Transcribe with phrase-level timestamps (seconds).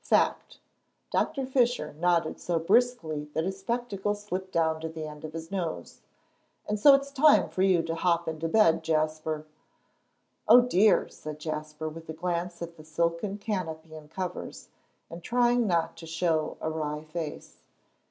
[0.03, 0.57] "Fact."
[1.11, 5.51] Doctor Fisher nodded so briskly that his spectacles slipped down to the end of his
[5.51, 6.01] nose,
[6.67, 9.45] "And so it's time for you to hop into bed, Jasper."
[10.47, 14.69] "O dear!" said Jasper, with a glance at the silken canopy and covers,
[15.07, 17.59] and trying not to show a wry face.